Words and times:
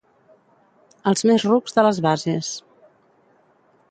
Els 1.11 1.21
més 1.31 1.45
rucs 1.51 1.77
de 1.77 1.85
les 1.87 2.01
bases. 2.07 2.51